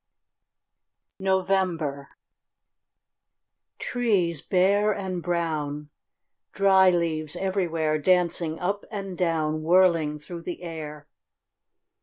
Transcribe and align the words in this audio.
NOVEMBER 1.19 2.09
Trees 3.77 4.41
bare 4.41 4.91
and 4.91 5.21
brown, 5.21 5.91
Dry 6.53 6.89
leaves 6.89 7.35
everywhere 7.35 7.99
Dancing 7.99 8.59
up 8.59 8.83
and 8.89 9.15
down, 9.15 9.61
Whirling 9.61 10.17
through 10.17 10.41
the 10.41 10.63
air. 10.63 11.05